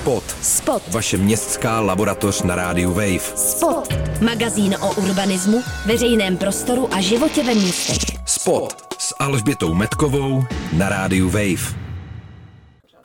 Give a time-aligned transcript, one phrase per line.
[0.00, 0.24] Spot.
[0.42, 0.82] Spot.
[0.88, 3.18] Vaše městská laboratoř na rádiu Wave.
[3.18, 3.88] Spot.
[4.20, 8.18] Magazín o urbanismu, veřejném prostoru a životě ve městech.
[8.26, 10.42] Spot s Alžbětou Metkovou
[10.72, 11.76] na rádiu Wave.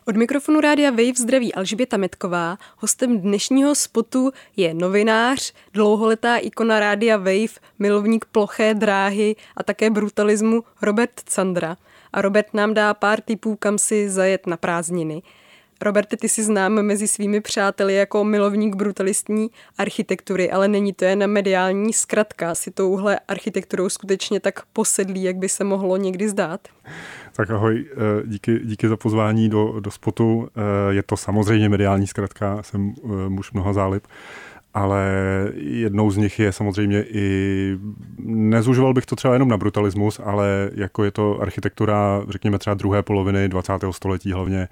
[0.05, 2.57] Od mikrofonu Rádia Wave zdraví Alžběta Metková.
[2.77, 10.63] Hostem dnešního spotu je novinář, dlouholetá ikona Rádia Wave, milovník ploché dráhy a také brutalismu
[10.81, 11.77] Robert Candra.
[12.13, 15.21] A Robert nám dá pár tipů, kam si zajet na prázdniny.
[15.85, 21.27] Roberte, ty si znám mezi svými přáteli jako milovník brutalistní architektury, ale není to jen
[21.27, 22.55] mediální zkratka.
[22.55, 26.67] Si touhle architekturou skutečně tak posedlí, jak by se mohlo někdy zdát?
[27.35, 30.47] Tak ahoj, eh, díky, díky za pozvání do, do spotu.
[30.47, 34.07] Eh, je to samozřejmě mediální zkratka, jsem eh, muž mnoha zálib
[34.75, 35.03] ale
[35.55, 37.77] jednou z nich je samozřejmě i,
[38.19, 43.03] nezužoval bych to třeba jenom na brutalismus, ale jako je to architektura, řekněme třeba druhé
[43.03, 43.73] poloviny 20.
[43.91, 44.67] století hlavně,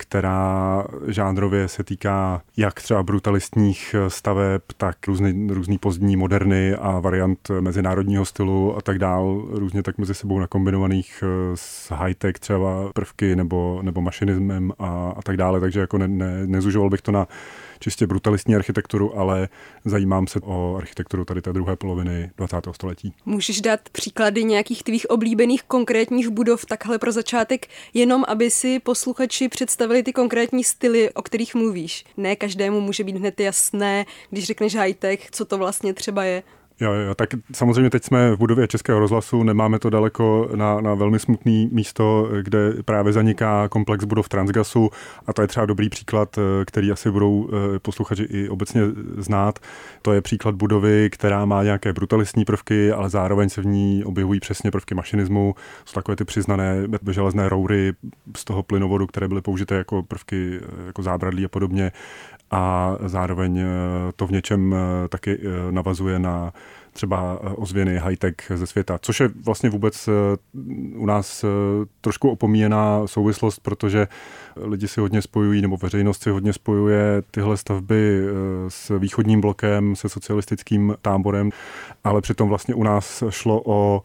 [0.00, 7.50] která žánrově se týká jak třeba brutalistních staveb, tak různý, různý pozdní moderny a variant
[7.60, 11.24] mezinárodního stylu a tak dál, různě tak mezi sebou nakombinovaných
[11.54, 16.46] s high-tech třeba prvky nebo, nebo mašinismem a, a tak dále, takže jako ne, ne,
[16.46, 17.28] nezužoval bych to na
[17.80, 19.48] čistě brutalistní architekturu, ale
[19.84, 22.56] zajímám se o architekturu tady té druhé poloviny 20.
[22.72, 23.14] století.
[23.24, 29.48] Můžeš dát příklady nějakých tvých oblíbených konkrétních budov takhle pro začátek, jenom aby si posluchači
[29.48, 32.04] představili ty konkrétní styly, o kterých mluvíš.
[32.16, 36.42] Ne každému může být hned jasné, když řekneš high-tech, co to vlastně třeba je.
[36.80, 40.94] Jo, jo, tak samozřejmě teď jsme v budově Českého rozhlasu, nemáme to daleko na, na
[40.94, 44.90] velmi smutný místo, kde právě zaniká komplex budov Transgasu
[45.26, 48.82] a to je třeba dobrý příklad, který asi budou eh, posluchači i obecně
[49.18, 49.58] znát.
[50.02, 54.40] To je příklad budovy, která má nějaké brutalistní prvky, ale zároveň se v ní objevují
[54.40, 55.54] přesně prvky mašinismu.
[55.84, 57.92] Jsou takové ty přiznané železné roury
[58.36, 61.92] z toho plynovodu, které byly použité jako prvky eh, jako zábradlí a podobně
[62.50, 63.66] a zároveň eh,
[64.16, 66.52] to v něčem eh, taky eh, navazuje na
[66.92, 70.08] třeba ozvěny high-tech ze světa, což je vlastně vůbec
[70.94, 71.44] u nás
[72.00, 74.08] trošku opomíjená souvislost, protože
[74.56, 78.20] lidi si hodně spojují, nebo veřejnost si hodně spojuje tyhle stavby
[78.68, 81.50] s východním blokem, se socialistickým táborem,
[82.04, 84.02] ale přitom vlastně u nás šlo o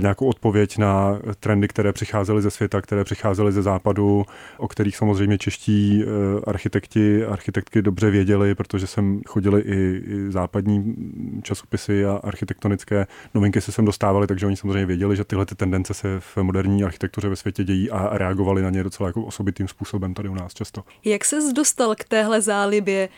[0.00, 4.24] nějakou odpověď na trendy, které přicházely ze světa, které přicházely ze západu,
[4.58, 6.06] o kterých samozřejmě čeští eh,
[6.46, 10.94] architekti, architektky dobře věděli, protože jsem chodili i, i západní
[11.42, 15.94] časopisy a architektonické novinky se sem dostávaly, takže oni samozřejmě věděli, že tyhle ty tendence
[15.94, 20.14] se v moderní architektuře ve světě dějí a reagovali na ně docela jako osobitým způsobem
[20.14, 20.82] tady u nás často.
[21.04, 23.08] Jak se dostal k téhle zálibě?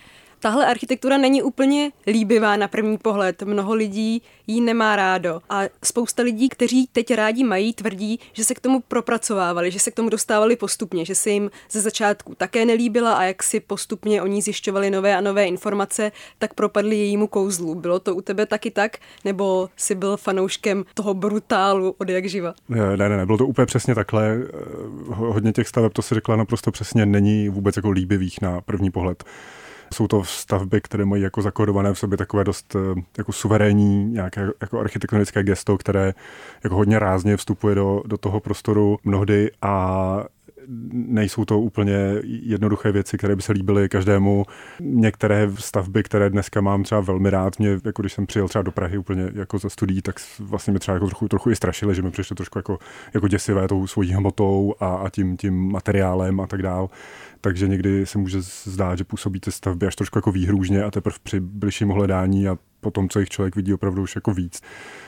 [0.43, 3.43] Tahle architektura není úplně líbivá na první pohled.
[3.43, 5.41] Mnoho lidí ji nemá rádo.
[5.51, 9.91] A spousta lidí, kteří teď rádi mají, tvrdí, že se k tomu propracovávali, že se
[9.91, 14.23] k tomu dostávali postupně, že se jim ze začátku také nelíbila a jak si postupně
[14.23, 17.75] oni zjišťovali nové a nové informace, tak propadli jejímu kouzlu.
[17.75, 18.97] Bylo to u tebe taky tak?
[19.25, 22.55] Nebo jsi byl fanouškem toho brutálu od jak živa?
[22.69, 24.39] Ne, ne, ne, bylo to úplně přesně takhle.
[25.07, 29.25] Hodně těch staveb, to si řekla naprosto přesně, není vůbec jako líbivých na první pohled.
[29.93, 34.49] Jsou to stavby, které mají jako zakodované v sobě takové dost eh, jako suverénní nějaké
[34.61, 36.15] jako architektonické gesto, které
[36.65, 40.25] jako hodně rázně vstupuje do, do toho prostoru mnohdy a
[40.93, 44.45] nejsou to úplně jednoduché věci, které by se líbily každému.
[44.81, 48.73] Některé stavby, které dneska mám třeba velmi rád, mě, jako když jsem přijel třeba do
[48.73, 52.03] Prahy úplně jako za studií, tak vlastně mě třeba jako trochu, trochu i strašily, že
[52.03, 52.79] mi přišlo trošku jako,
[53.15, 56.91] jako děsivé tou svojí hmotou a, a tím, tím materiálem a tak dál
[57.43, 61.17] takže někdy se může zdát, že působí ty stavby až trošku jako výhrůžně a teprve
[61.23, 64.61] při bližším hledání a potom, co jich člověk vidí opravdu už jako víc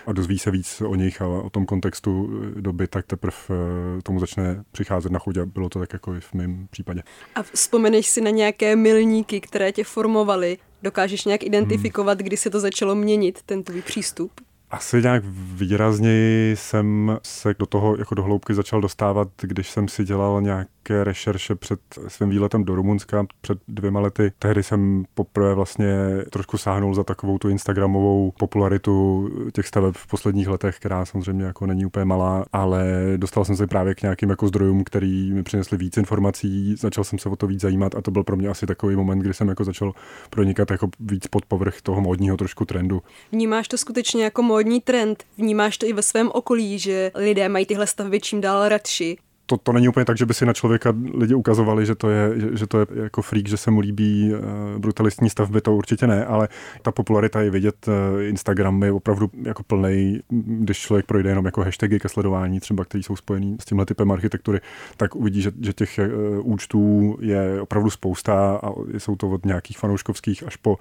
[0.06, 4.20] a dozví se víc o nich a o tom kontextu doby, tak teprve eh, tomu
[4.20, 7.02] začne přicházet na chuť a bylo to tak jako i v mém případě.
[7.34, 10.58] A vzpomeneš si na nějaké milníky, které tě formovaly?
[10.82, 12.26] Dokážeš nějak identifikovat, hmm.
[12.26, 14.32] kdy se to začalo měnit, ten tvůj přístup?
[14.74, 15.22] Asi nějak
[15.54, 21.04] výrazněji jsem se do toho jako do hloubky začal dostávat, když jsem si dělal nějaké
[21.04, 24.32] rešerše před svým výletem do Rumunska před dvěma lety.
[24.38, 25.94] Tehdy jsem poprvé vlastně
[26.30, 31.66] trošku sáhnul za takovou tu instagramovou popularitu těch staveb v posledních letech, která samozřejmě jako
[31.66, 32.84] není úplně malá, ale
[33.16, 37.18] dostal jsem se právě k nějakým jako zdrojům, který mi přinesli víc informací, začal jsem
[37.18, 39.48] se o to víc zajímat a to byl pro mě asi takový moment, kdy jsem
[39.48, 39.92] jako začal
[40.30, 43.02] pronikat jako víc pod povrch toho módního trošku trendu.
[43.32, 45.24] Vnímáš to skutečně jako módní trend.
[45.38, 49.18] Vnímáš to i ve svém okolí, že lidé mají tyhle stavby čím dál radši.
[49.46, 52.40] To, to není úplně tak, že by si na člověka lidi ukazovali, že to je,
[52.40, 56.06] že, že to je jako freak, že se mu líbí uh, brutalistní stavby, to určitě
[56.06, 56.48] ne, ale
[56.82, 61.62] ta popularita je vidět, uh, Instagram je opravdu jako plný, když člověk projde jenom jako
[61.62, 64.60] hashtagy ke sledování, třeba, který jsou spojený s tímhle typem architektury,
[64.96, 69.78] tak uvidí, že, že těch uh, účtů je opravdu spousta a jsou to od nějakých
[69.78, 70.78] fanouškovských až po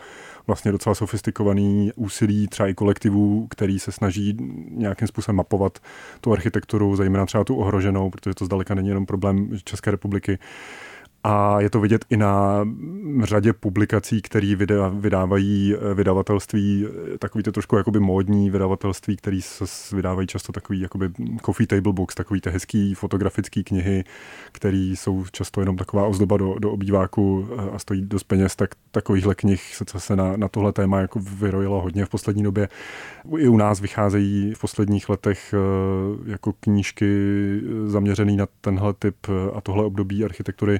[0.48, 4.38] vlastně docela sofistikovaný úsilí třeba i kolektivů, který se snaží
[4.70, 5.80] nějakým způsobem mapovat
[6.22, 10.40] tu architekturu, zejména třeba tu ohroženou, protože to zdaleka není jenom problém České republiky,
[11.24, 12.66] a je to vidět i na
[13.24, 14.56] řadě publikací, které
[14.92, 20.80] vydávají eh, vydavatelství, eh, takový to trošku jakoby módní vydavatelství, který se vydávají často takový
[20.80, 21.10] jakoby
[21.46, 24.04] coffee table books, takový ty hezký fotografické knihy,
[24.52, 28.70] které jsou často jenom taková ozdoba do, do obýváku eh, a stojí dost peněz, tak
[28.92, 32.70] takovýchhle knih se se na, na tohle téma jako vyrojilo hodně v poslední době.
[33.38, 35.54] I u nás vycházejí v posledních letech
[36.26, 37.06] jako knížky
[37.86, 39.16] zaměřené na tenhle typ
[39.54, 40.80] a tohle období architektury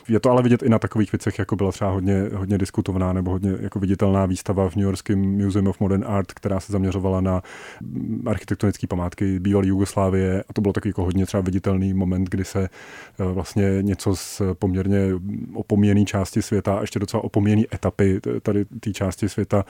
[0.09, 3.31] je to ale vidět i na takových věcech, jako byla třeba hodně, hodně diskutovaná nebo
[3.31, 7.41] hodně jako viditelná výstava v New Yorkském Museum of Modern Art, která se zaměřovala na
[8.25, 12.63] architektonické památky bývalé Jugoslávie a to bylo taky jako hodně třeba viditelný moment, kdy se
[12.63, 14.99] eh, vlastně něco z poměrně
[15.53, 19.65] opomíjené části světa a ještě docela opomíjené etapy tady té části světa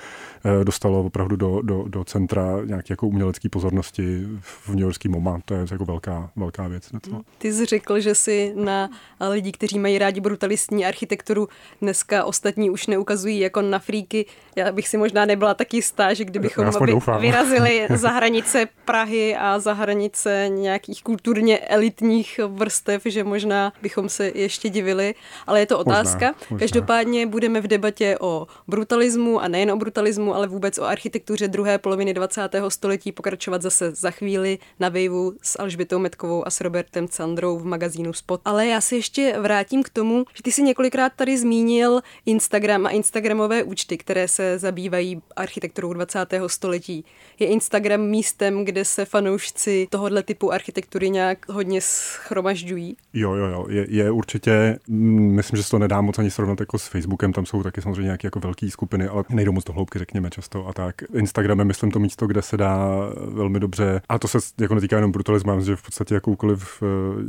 [0.46, 5.40] eh, dostalo opravdu do, do, do centra nějaké jako umělecké pozornosti v New Yorkský MoMA.
[5.46, 6.90] To je jako velká, velká věc.
[7.38, 8.90] Ty jsi řekl, že si na
[9.30, 11.48] lidi, kteří mají rádi brutalistní architekturu
[11.82, 14.26] dneska ostatní už neukazují jako na fríky.
[14.56, 16.72] Já bych si možná nebyla tak jistá, že kdybychom
[17.20, 24.32] vyrazili za hranice Prahy a za hranice nějakých kulturně elitních vrstev, že možná bychom se
[24.36, 25.16] ještě divili,
[25.48, 26.26] ale je to otázka.
[26.26, 26.60] Možná, možná.
[26.60, 31.78] Každopádně budeme v debatě o brutalismu a nejen o brutalismu, ale vůbec o architektuře druhé
[31.78, 32.42] poloviny 20.
[32.68, 37.66] století pokračovat zase za chvíli na Vejvu s Alžbětou Metkovou a s Robertem Candrou v
[37.66, 38.42] magazínu Spot.
[38.46, 42.90] Ale já se ještě vrátím k tomu, že ty si několikrát tady zmínil Instagram a
[42.90, 46.20] Instagramové účty, které se zabývají architekturou 20.
[46.48, 47.06] století.
[47.40, 52.98] Je Instagram místem, kde se fanoušci tohohle typu architektury nějak hodně schromažďují?
[53.14, 56.60] Jo, jo, jo, je, je určitě, mm, myslím, že se to nedá moc ani srovnat
[56.60, 59.74] jako s Facebookem, tam jsou taky samozřejmě nějaké jako velké skupiny, ale nejdou moc do
[59.74, 60.96] hloubky, řekněme často a tak.
[61.14, 62.88] Instagram je, myslím, to místo, kde se dá
[63.28, 66.86] velmi dobře, a to se jako netýká jenom brutalismu, že v podstatě jakoukoliv eh,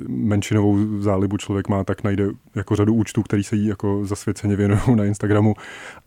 [0.08, 4.80] menšinovou zálibu člověk má, tak najde jako řadu účtů, který se jí jako zasvěceně věnují
[4.94, 5.54] na Instagramu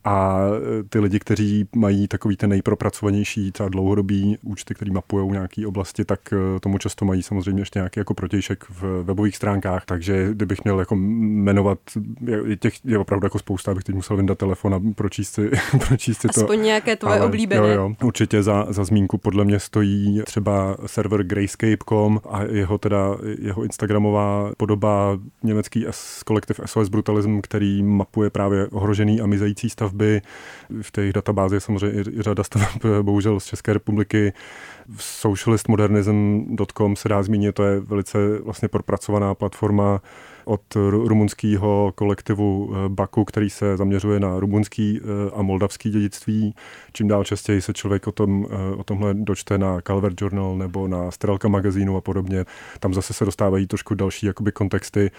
[0.03, 0.39] a
[0.79, 6.06] e, ty lidi, kteří mají takový ten nejpropracovanější, třeba dlouhodobý účty, který mapují nějaké oblasti,
[6.06, 10.63] tak e, tomu často mají samozřejmě ještě nějaký jako protějšek v webových stránkách, takže kdybych
[10.63, 11.79] měl jako jmenovat,
[12.45, 15.51] je, těch je opravdu jako spousta, abych teď musel vyndat telefon a pročíst si,
[15.88, 16.41] pročíst si to.
[16.41, 17.67] Aspoň nějaké tvoje Ale, oblíbené.
[17.67, 23.17] Jo, jo, určitě za, za zmínku podle mě stojí třeba server grayscape.com a jeho teda,
[23.39, 30.22] jeho instagramová podoba německý S kolektiv SOS Brutalism, který mapuje právě ohrožený a mizející stavby.
[30.81, 34.34] V té databázi je samozřejmě i řada staveb, bohužel z České republiky.
[34.98, 40.02] Socialistmodernism.com se dá zmínit, to je velice vlastně propracovaná platforma
[40.46, 46.56] od rumunského kolektivu eh, Baku, který se zaměřuje na rumunský eh, a moldavský dědictví.
[46.94, 50.88] Čím dál častěji se člověk o, tom, eh, o tomhle dočte na Calvert Journal nebo
[50.88, 52.46] na Strelka magazínu a podobně.
[52.80, 55.12] Tam zase se dostávají trošku další jakoby kontexty.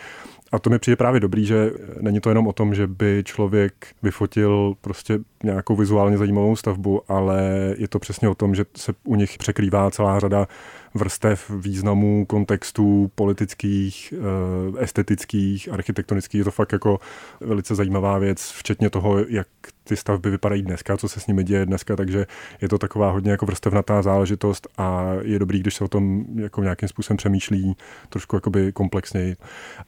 [0.53, 1.71] A to mi přijde právě dobrý, že
[2.01, 7.43] není to jenom o tom, že by člověk vyfotil prostě nějakou vizuálně zajímavou stavbu, ale
[7.79, 10.49] je to přesně o tom, že se u nich překrývá celá řada
[10.95, 16.39] vrstev významů, kontextů politických, eh, estetických, architektonických.
[16.39, 17.01] Je to fakt jako
[17.41, 19.47] velice zajímavá věc, včetně toho, jak
[19.89, 22.27] ty stavby vypadají dneska, co se s nimi děje dneska, takže
[22.63, 26.63] je to taková hodně jako vrstevnatá záležitost a je dobrý, když se o tom jako
[26.63, 27.77] nějakým způsobem přemýšlí
[28.09, 29.37] trošku jakoby komplexněji.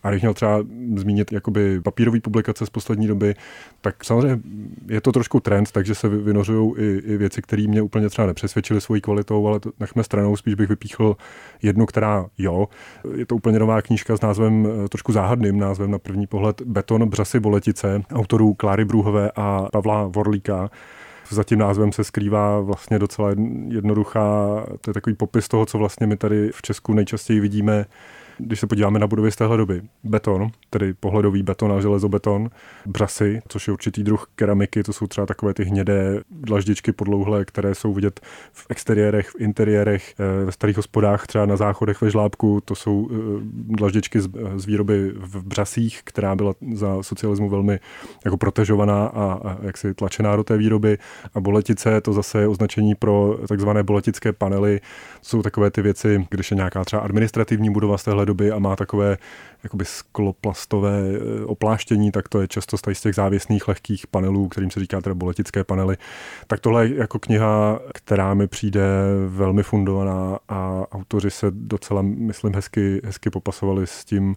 [0.03, 0.65] A když měl třeba
[0.97, 3.35] zmínit jakoby papírové publikace z poslední doby,
[3.81, 4.41] tak samozřejmě
[4.89, 8.81] je to trošku trend, takže se vynořují i, i věci, které mě úplně třeba nepřesvědčily
[8.81, 11.17] svojí kvalitou, ale to nechme stranou, spíš bych vypíchl
[11.63, 12.69] jednu, která jo.
[13.15, 17.41] Je to úplně nová knížka s názvem, trošku záhadným názvem na první pohled Beton, Břasy,
[17.41, 20.71] Boletice, autorů Kláry Brůhové a Pavla Pavla Vorlíka.
[21.31, 23.31] Za tím názvem se skrývá vlastně docela
[23.69, 24.21] jednoduchá,
[24.81, 27.85] to je takový popis toho, co vlastně my tady v Česku nejčastěji vidíme
[28.39, 32.51] když se podíváme na budovy z téhle doby, beton, tedy pohledový beton a železobeton,
[32.87, 37.75] brasy, což je určitý druh keramiky, to jsou třeba takové ty hnědé dlaždičky podlouhlé, které
[37.75, 38.21] jsou vidět
[38.53, 43.09] v exteriérech, v interiérech, eh, ve starých hospodách, třeba na záchodech ve žlábku, to jsou
[43.11, 43.17] eh,
[43.77, 47.81] dlaždičky z, výroby v Břasích, která byla za socialismu velmi
[48.25, 50.99] jako protežovaná a, a jaksi tlačená do té výroby.
[51.35, 54.81] A boletice, to zase je označení pro takzvané boletické panely.
[55.21, 58.59] To jsou takové ty věci, když je nějaká třeba administrativní budova z téhle doby a
[58.59, 59.17] má takové
[59.63, 64.81] jakoby skloplastové eh, opláštění, tak to je často z těch závěsných lehkých panelů, kterým se
[64.81, 65.97] říká teda boletické panely.
[66.47, 68.83] Tak tohle je jako kniha, která mi přijde
[69.29, 74.37] velmi fundovaná a autoři se docela, myslím, hezky, hezky popasovali s tím,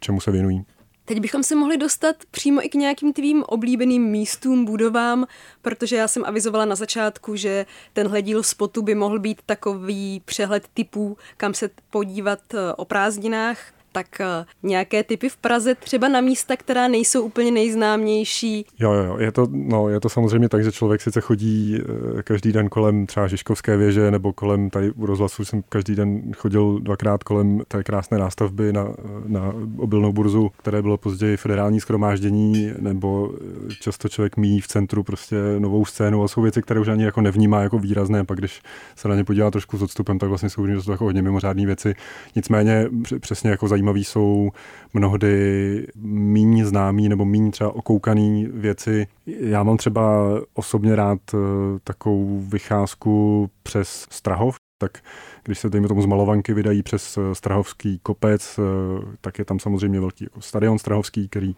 [0.00, 0.64] čemu se věnují.
[1.08, 5.26] Teď bychom se mohli dostat přímo i k nějakým tvým oblíbeným místům, budovám,
[5.62, 10.68] protože já jsem avizovala na začátku, že tenhle díl spotu by mohl být takový přehled
[10.74, 13.58] typů, kam se podívat eh, o prázdninách
[13.98, 18.66] tak eh, nějaké typy v Praze, třeba na místa, která nejsou úplně nejznámější.
[18.78, 22.52] Jo, jo, je to, no, je to samozřejmě tak, že člověk sice chodí eh, každý
[22.52, 27.24] den kolem třeba Žižkovské věže nebo kolem tady u rozhlasu jsem každý den chodil dvakrát
[27.24, 28.88] kolem té krásné nástavby na,
[29.26, 33.32] na obilnou burzu, které bylo později federální schromáždění, nebo
[33.70, 37.04] eh, často člověk míjí v centru prostě novou scénu a jsou věci, které už ani
[37.04, 38.62] jako nevnímá jako výrazné, pak když
[38.96, 41.94] se na ně podívá trošku s odstupem, tak vlastně jsou, jsou jako hodně mimořádné věci.
[42.36, 42.88] Nicméně
[43.20, 44.50] přesně jako zajímavé zajímavý jsou
[44.94, 49.06] mnohdy méně známý nebo méně třeba okoukaný věci.
[49.26, 51.38] Já mám třeba osobně rád eh,
[51.84, 54.98] takovou vycházku přes Strahov, tak
[55.44, 59.58] když se dejme tomu z Malovanky vydají přes eh, Strahovský kopec, eh, tak je tam
[59.58, 61.56] samozřejmě velký jako stadion Strahovský, který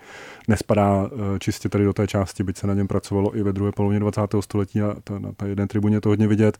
[0.48, 3.72] nespadá eh, čistě tady do té části, byť se na něm pracovalo i ve druhé
[3.72, 4.20] polovině 20.
[4.40, 6.58] století a ta, na té jedné tribuně to hodně vidět,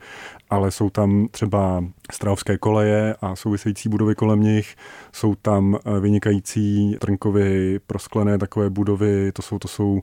[0.50, 4.76] ale jsou tam třeba Strahovské koleje a související budovy kolem nich,
[5.12, 10.00] jsou tam vynikající trnkovy prosklené takové budovy, to jsou, to jsou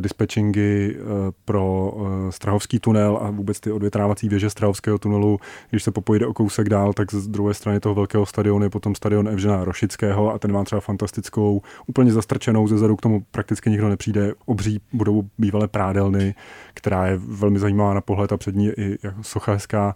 [0.00, 0.96] dispečingy
[1.44, 1.92] pro
[2.30, 5.40] Strahovský tunel a vůbec ty odvětrávací věže Strahovského tunelu,
[5.70, 8.94] když se popojde o kousek dál, tak z druhé strany toho velkého stadionu je potom
[8.94, 13.70] stadion Evžena Rošického a ten má třeba fantastickou, úplně zastrčenou, ze zadu k tomu prakticky
[13.70, 16.34] nikdo nepřijde, obří budou bývalé prádelny,
[16.74, 19.94] která je velmi zajímavá na pohled a přední i jako socha hezká.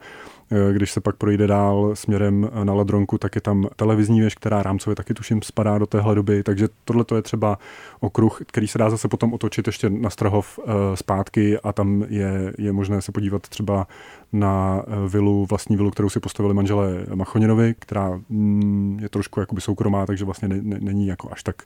[0.52, 4.35] Eh, když se pak projde dál směrem eh, na Ladronku, tak je tam televizní věž,
[4.35, 7.59] která rámcově taky tuším spadá do téhle doby, takže tohle je třeba
[8.00, 12.52] okruh, který se dá zase potom otočit ještě na Strahov eh, zpátky a tam je,
[12.59, 13.87] je možné se podívat třeba
[14.32, 20.06] na vilu, vlastní vilu, kterou si postavili manželé Machoninovi, která mm, je trošku jakoby soukromá,
[20.06, 21.62] takže vlastně ne, ne, není jako až tak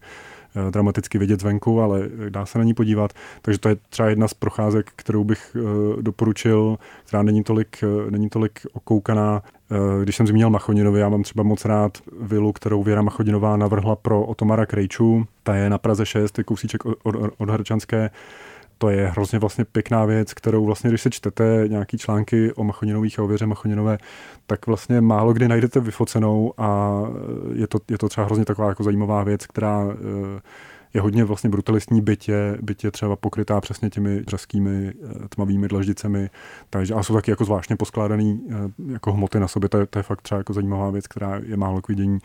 [0.71, 3.13] dramaticky vidět zvenku, ale dá se na ní podívat.
[3.43, 8.11] Takže to je třeba jedna z procházek, kterou bych eh, doporučil, která není tolik, eh,
[8.11, 9.43] není tolik okoukaná.
[10.03, 14.23] Když jsem zmínil Machoninovi, já mám třeba moc rád vilu, kterou Věra Machodinová navrhla pro
[14.23, 15.27] Otomara Krejčů.
[15.43, 18.11] Ta je na Praze 6, je kousíček od, od, od Hrčanské
[18.78, 23.18] to je hrozně vlastně pěkná věc, kterou vlastně, když se čtete nějaký články o Machoninových
[23.18, 23.99] a o věře Machoninové,
[24.47, 27.00] tak vlastně málo kdy najdete vyfocenou a
[27.54, 30.40] je to, je to třeba hrozně taková jako zajímavá věc, která eh,
[30.97, 36.31] je hodně vlastně brutalistní, bytě, bytě třeba pokrytá přesně těmi řezkými eh, tmavými dlaždicemi,
[36.71, 39.99] takže a jsou taky jako zvláštně poskládaný eh, jako hmoty na sobě, to je, to
[39.99, 42.19] je fakt třeba jako zajímavá věc, která je málo k vidění.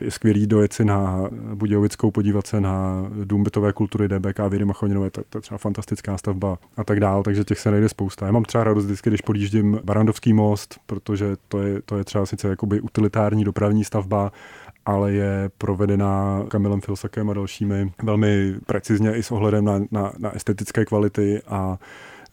[0.00, 5.10] Je skvělý dojet si na Budějovickou, podívat se na dům bytové kultury DBK Věry Machoninové,
[5.10, 8.26] to, to je třeba fantastická stavba a tak dál, takže těch se najde spousta.
[8.26, 12.26] Já mám třeba radost vždycky, když podjíždím Barandovský most, protože to je, to je třeba
[12.26, 14.32] sice utilitární dopravní stavba,
[14.86, 20.36] ale je provedená Kamilem Filsakem a dalšími velmi precizně i s ohledem na, na, na
[20.36, 21.78] estetické kvality a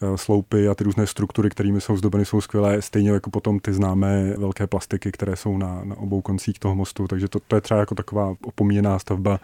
[0.01, 3.73] e, sloupy a ty různé struktury, kterými jsou zdobeny, jsou skvělé, stejně jako potom ty
[3.73, 7.61] známé velké plastiky, které jsou na, na obou koncích toho mostu, takže to, to je
[7.61, 9.39] třeba jako taková opomíjená stavba,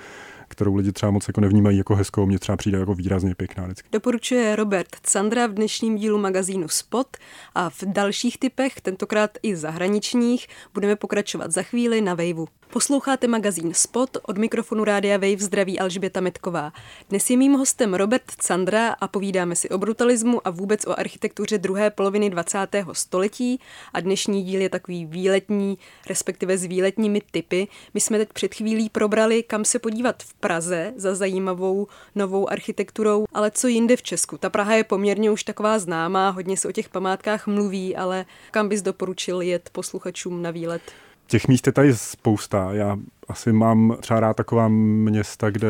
[0.50, 3.90] kterou lidi třeba moc jako nevnímají jako hezkou, mně třeba přijde jako výrazně pěkná vždycky.
[3.92, 7.18] Doporučuje Robert Sandra v dnešním dílu magazínu Spot
[7.56, 12.48] a v dalších typech, tentokrát i zahraničních, budeme pokračovat za chvíli na Vejvu.
[12.72, 16.72] Posloucháte magazín Spot, od mikrofonu Rádia Wave zdraví Alžběta Metková.
[17.10, 21.58] Dnes je mým hostem Robert Sandra a povídáme si o brutalismu a vůbec o architektuře
[21.58, 22.58] druhé poloviny 20.
[22.92, 23.60] století
[23.94, 25.78] a dnešní díl je takový výletní,
[26.10, 27.68] respektive s výletními typy.
[27.94, 33.26] My jsme teď před chvílí probrali, kam se podívat v Praze za zajímavou novou architekturou,
[33.34, 34.38] ale co jinde v Česku.
[34.38, 38.70] Ta Praha je poměrně už taková známá, hodně se o těch památkách mluví, ale kam
[38.70, 40.82] bys doporučil jet posluchačům na výlet?
[41.28, 42.74] Těch míst je tady spousta.
[42.74, 45.70] Já asi mám třeba rád taková města, kde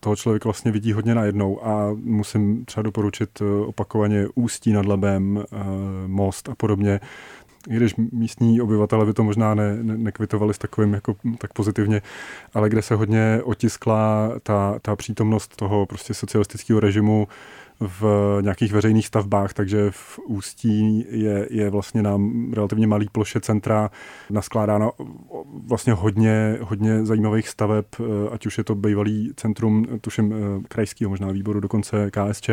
[0.00, 5.44] toho člověk vlastně vidí hodně najednou a musím třeba doporučit eh, opakovaně Ústí nad Labem,
[5.52, 5.56] eh,
[6.06, 7.00] Most a podobně.
[7.68, 12.02] I když místní obyvatele by to možná ne, ne, nekvitovali s takovým jako tak pozitivně,
[12.54, 17.28] ale kde se hodně otiskla ta, ta přítomnost toho prostě socialistického režimu
[17.80, 22.20] v nějakých veřejných stavbách, takže v Ústí je, je vlastně na
[22.52, 23.90] relativně malý ploše centra
[24.30, 24.92] naskládáno
[25.66, 27.84] vlastně hodně, hodně zajímavých staveb,
[28.32, 30.34] ať už je to bývalý centrum, tuším,
[30.68, 32.50] krajského možná výboru, dokonce KSČ,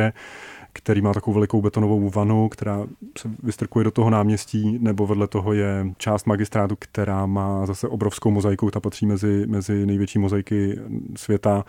[0.77, 5.53] který má takovou velikou betonovou vanu, která se vystrkuje do toho náměstí, nebo vedle toho
[5.53, 10.79] je část magistrátu, která má zase obrovskou mozaiku, ta patří mezi, mezi největší mozaiky
[11.15, 11.65] světa.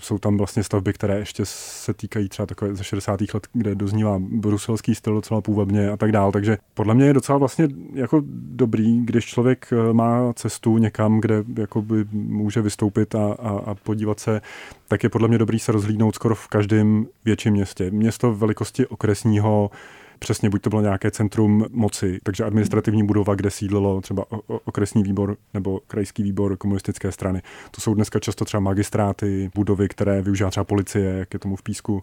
[0.00, 3.20] Jsou tam vlastně stavby, které ještě se týkají třeba takové ze 60.
[3.34, 6.32] let, kde doznívá bruselský styl docela půvabně a tak dál.
[6.32, 11.44] Takže podle mě je docela vlastně jako dobrý, když člověk eh, má cestu někam, kde
[11.56, 14.40] jakoby může vystoupit a, a, a podívat se,
[14.88, 17.90] tak je podle mě dobrý se rozhlídnout skoro v každém větším městě.
[17.90, 19.70] Město velikosti okresního
[20.18, 24.24] přesně buď to bylo nějaké centrum moci, takže administrativní budova, kde sídlilo třeba
[24.64, 27.42] okresní výbor nebo krajský výbor komunistické strany.
[27.70, 31.62] To jsou dneska často třeba magistráty, budovy, které využívá třeba policie, jak je tomu v
[31.62, 32.02] Písku.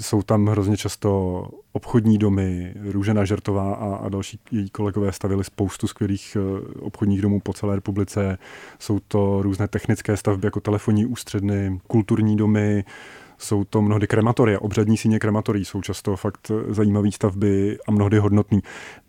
[0.00, 5.86] Jsou tam hrozně často obchodní domy, Růžena Žertová a, a další její kolegové stavili spoustu
[5.86, 8.38] skvělých eh, obchodních domů po celé republice.
[8.78, 12.84] Jsou to různé technické stavby jako telefonní ústředny, kulturní domy,
[13.38, 18.60] jsou to mnohdy krematoria, obřadní síně krematorií jsou často fakt zajímavé stavby a mnohdy hodnotný.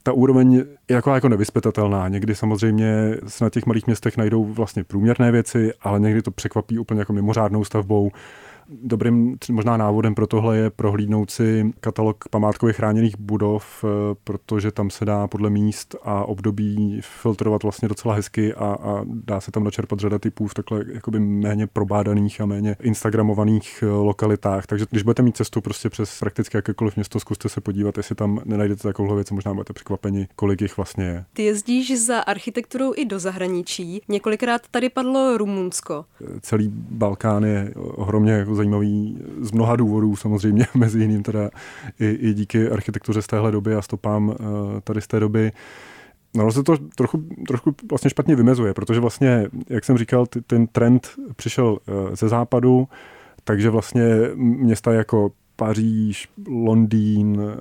[0.03, 2.07] Ta úroveň je jako, jako nevyspětatelná.
[2.07, 6.79] Někdy samozřejmě se na těch malých městech najdou vlastně průměrné věci, ale někdy to překvapí
[6.79, 8.11] úplně jako mimořádnou stavbou.
[8.69, 13.87] Dobrým možná návodem pro tohle je prohlídnout si katalog památkově chráněných budov, eh,
[14.23, 19.41] protože tam se dá podle míst a období filtrovat vlastně docela hezky a, a dá
[19.41, 24.65] se tam načerpat řada typů v takhle jakoby méně probádaných a méně instagramovaných eh, lokalitách.
[24.65, 28.39] Takže když budete mít cestu prostě přes prakticky jakékoliv město, zkuste se podívat, jestli tam
[28.45, 31.25] nenajdete takovou věc, možná budete překvapeni, kolik jich vlastně je.
[31.33, 34.01] Ty jezdíš za architekturou i do zahraničí.
[34.07, 36.05] Několikrát tady padlo Rumunsko.
[36.41, 41.49] Celý Balkán je ohromně jako zajímavý z mnoha důvodů, samozřejmě mezi jiným teda
[41.99, 45.51] i, i díky architektuře z téhle doby a stopám eh, tady z té doby.
[46.35, 51.07] No, se to trochu, trochu vlastně špatně vymezuje, protože vlastně, jak jsem říkal, ten trend
[51.35, 52.87] přišel eh, ze západu,
[53.43, 57.57] takže vlastně města jako Paříž, Londýn eh,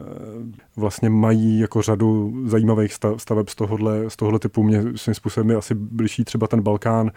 [0.77, 4.63] vlastně mají jako řadu zajímavých staveb z tohohle, z tohohle typu.
[4.63, 7.11] Mě svým způsobem je asi blížší třeba ten Balkán,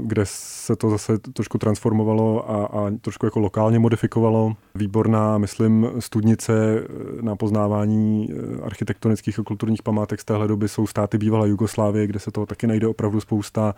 [0.00, 4.56] kde se to zase trošku transformovalo a, a trošku jako lokálně modifikovalo.
[4.74, 10.86] Výborná, myslím, studnice eh, na poznávání eh, architektonických a kulturních památek z téhle doby jsou
[10.86, 13.74] státy bývalé Jugoslávie, kde se toho taky najde opravdu spousta.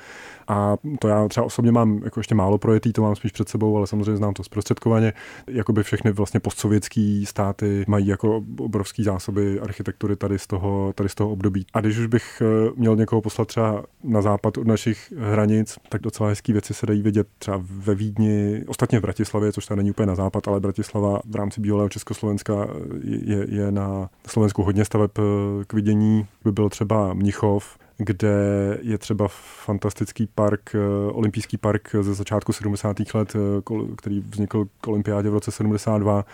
[0.48, 3.76] A to já třeba osobně mám jako ještě málo projetý, to mám spíš před sebou,
[3.76, 5.12] ale samozřejmě znám to zprostředkovaně.
[5.46, 11.14] Jakoby všechny vlastně postsovětské státy mají jako obrovský zásoby architektury tady z toho, tady z
[11.14, 11.66] toho období.
[11.74, 12.42] A když už bych
[12.76, 16.86] měl někoho poslat třeba na západ od našich hranic, hranic, tak docela hezký věci se
[16.86, 20.60] dají vidět třeba ve Vídni, ostatně v Bratislavě, což tady není úplně na západ, ale
[20.60, 22.68] Bratislava v rámci bývalého Československa
[23.04, 25.22] je, je na Slovensku hodně staveb eh,
[25.66, 26.26] k vidění.
[26.44, 28.34] By byl třeba Mnichov, kde
[28.82, 29.28] je třeba
[29.64, 33.14] fantastický park, eh, olympijský park ze začátku 70.
[33.14, 33.62] let, eh,
[33.96, 36.24] který vznikl k olympiádě v roce 72.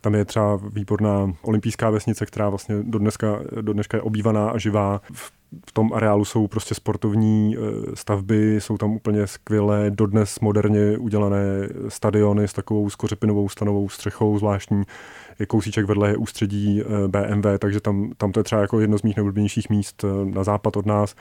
[0.00, 4.58] Tam je třeba výborná olympijská vesnice, která vlastně do dneska, do dneška je obývaná a
[4.58, 5.00] živá.
[5.12, 7.60] V v tom areálu jsou prostě sportovní eh,
[7.96, 14.82] stavby, jsou tam úplně skvělé, dodnes moderně udělané stadiony s takovou skořepinovou stanovou střechou zvláštní.
[15.46, 19.02] Kousíček vedle je ústředí eh, BMW, takže tam, tam to je třeba jako jedno z
[19.02, 21.14] mých nejoblíbenějších míst eh, na západ od nás.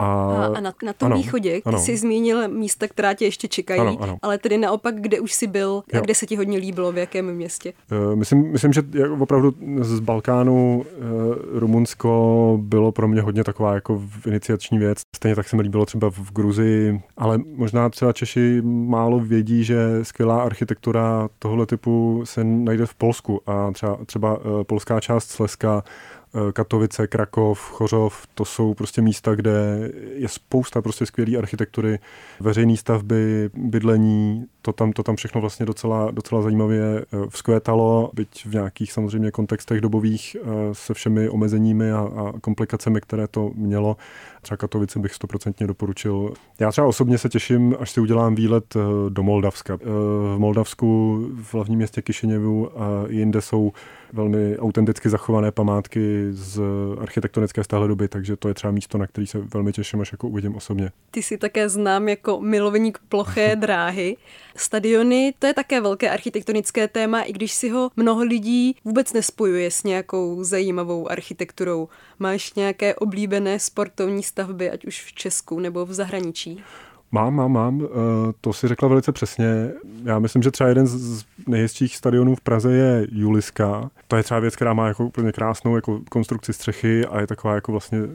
[0.00, 1.78] A, a na, na tom ano, východě, ty ano.
[1.78, 4.18] jsi zmínil místa, která tě ještě čekají, ano, ano.
[4.22, 5.98] ale tedy naopak, kde už jsi byl jo.
[5.98, 7.72] a kde se ti hodně líbilo, v jakém městě?
[7.92, 8.82] Uh, myslím, myslím, že
[9.20, 14.98] opravdu z Balkánu uh, Rumunsko bylo pro mě hodně taková jako iniciační věc.
[15.16, 19.76] Stejně tak se mi líbilo třeba v Gruzii, ale možná třeba Češi málo vědí, že
[20.02, 25.82] skvělá architektura tohle typu se najde v Polsku a třeba, třeba uh, polská část Slezska
[25.82, 25.82] Eh,
[26.52, 31.98] Katovice, Krakov, Chořov, to jsou prostě místa, kde je spousta prostě skvělé architektury,
[32.40, 38.46] veřejné stavby, bydlení, to tam, to tam všechno vlastně docela, docela zajímavě eh, vzkvétalo, byť
[38.46, 43.96] v nějakých samozřejmě kontextech dobových eh, se všemi omezeními a, a komplikacemi, které to mělo.
[44.42, 46.32] Třeba Katovice bych stoprocentně doporučil.
[46.58, 48.74] Já třeba osobně se těším, až si udělám výlet
[49.08, 49.78] do Moldavska.
[50.34, 53.72] V Moldavsku, v hlavním městě Kišiněvu a jinde jsou
[54.12, 56.60] velmi autenticky zachované památky z
[57.00, 60.28] architektonické stále doby, takže to je třeba místo, na který se velmi těším, až jako
[60.28, 60.90] uvidím osobně.
[61.10, 64.16] Ty si také znám jako milovník ploché dráhy.
[64.56, 69.70] Stadiony, to je také velké architektonické téma, i když si ho mnoho lidí vůbec nespojuje
[69.70, 71.88] s nějakou zajímavou architekturou.
[72.18, 76.64] Máš nějaké oblíbené sportovní stavby, ať už v Česku nebo v zahraničí?
[77.12, 77.80] Mám, mám, mám.
[77.84, 77.88] Eh,
[78.40, 79.70] to si řekla velice přesně.
[80.04, 83.90] Já myslím, že třeba jeden z nejhezčích stadionů v Praze je Juliska.
[84.08, 87.54] To je třeba věc, která má jako úplně krásnou jako konstrukci střechy a je taková
[87.54, 88.06] jako vlastně eh,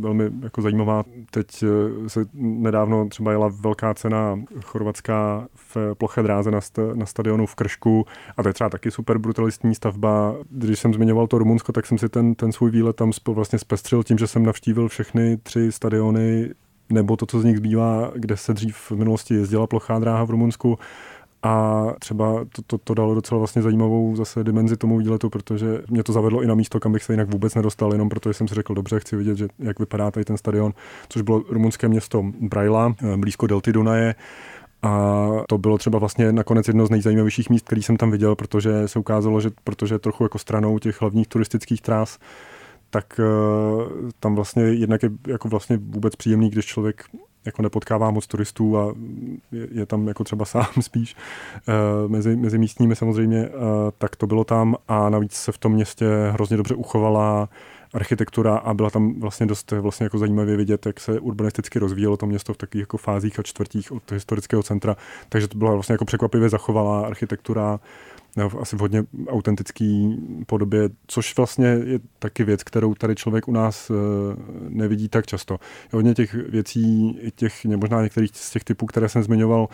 [0.00, 1.04] velmi jako zajímavá.
[1.30, 7.06] Teď eh, se nedávno třeba jela velká cena chorvatská v ploché dráze na, st- na
[7.06, 8.06] stadionu v Kršku
[8.36, 10.34] a to je třeba taky super brutalistní stavba.
[10.50, 14.02] Když jsem zmiňoval to Rumunsko, tak jsem si ten, ten svůj výlet tam vlastně zpestřil
[14.02, 16.50] tím, že jsem navštívil všechny tři stadiony
[16.90, 20.30] nebo to, co z nich zbývá, kde se dřív v minulosti jezdila plochá dráha v
[20.30, 20.78] Rumunsku.
[21.42, 26.02] A třeba to, to, to dalo docela vlastně zajímavou zase dimenzi tomu výletu, protože mě
[26.02, 28.54] to zavedlo i na místo, kam bych se jinak vůbec nedostal, jenom protože jsem si
[28.54, 30.72] řekl, dobře, chci vidět, že, jak vypadá tady ten stadion,
[31.08, 34.14] což bylo rumunské město Braila, eh, blízko Delty Dunaje.
[34.82, 38.88] A to bylo třeba vlastně nakonec jedno z nejzajímavějších míst, který jsem tam viděl, protože
[38.88, 42.18] se ukázalo, že protože trochu jako stranou těch hlavních turistických trás,
[42.94, 47.04] tak uh, tam vlastně jednak je jako vlastně vůbec příjemný, když člověk
[47.44, 48.94] jako nepotkává moc turistů a
[49.52, 51.16] je, je tam jako třeba sám spíš
[51.68, 53.54] uh, mezi, mezi místními samozřejmě, uh,
[53.98, 57.48] tak to bylo tam a navíc se v tom městě hrozně dobře uchovala
[57.94, 62.26] architektura a byla tam vlastně dost vlastně jako zajímavě vidět, jak se urbanisticky rozvíjelo to
[62.26, 64.96] město v takových jako fázích a čtvrtích od historického centra,
[65.28, 67.80] takže to byla vlastně jako překvapivě zachovalá architektura,
[68.36, 73.52] v asi v hodně autentický podobě, což vlastně je taky věc, kterou tady člověk u
[73.52, 73.94] nás eh,
[74.68, 75.58] nevidí tak často.
[75.92, 79.68] Hodně těch věcí, těch, možná některých z těch typů, které jsem zmiňoval,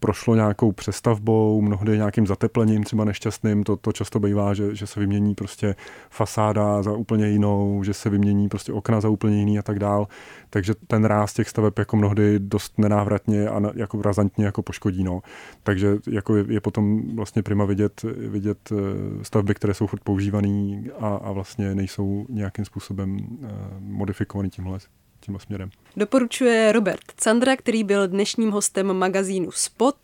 [0.00, 5.00] prošlo nějakou přestavbou, mnohdy nějakým zateplením, třeba nešťastným, to, to často bývá, že, že se
[5.00, 5.74] vymění prostě
[6.10, 10.08] fasáda za úplně jinou, že se vymění prostě okna za úplně jiný a tak dál.
[10.50, 15.04] Takže ten ráz těch staveb jako mnohdy dost nenávratně a na, jako razantně jako poškodí.
[15.04, 15.22] No.
[15.62, 20.82] Takže jako je, je, potom vlastně prima vidět, vidět eh, stavby, které jsou furt používané
[20.98, 23.48] a, a vlastně nejsou nějakým způsobem uh,
[23.80, 24.78] modifikovaný tímhle
[25.20, 25.70] tímhle směrem.
[25.96, 29.96] Doporučuje Robert Candra, který byl dnešním hostem magazínu Spot.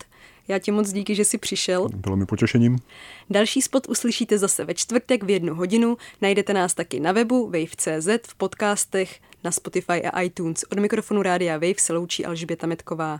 [0.47, 1.89] Já ti moc díky, že jsi přišel.
[1.95, 2.77] Bylo mi potěšením.
[3.29, 5.97] Další spot uslyšíte zase ve čtvrtek v jednu hodinu.
[6.21, 10.63] Najdete nás taky na webu wave.cz, v podcastech, na Spotify a iTunes.
[10.71, 13.19] Od mikrofonu Rádia Wave se loučí Alžběta Metková.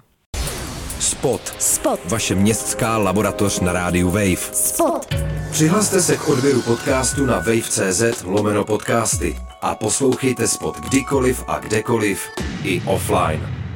[0.99, 1.55] Spot.
[1.59, 1.99] Spot.
[2.05, 4.35] Vaše městská laboratoř na rádiu Wave.
[4.53, 5.36] Spot.
[5.51, 12.29] Přihlaste se k odběru podcastu na wave.cz lomeno podcasty a poslouchejte Spot kdykoliv a kdekoliv
[12.63, 13.66] i offline.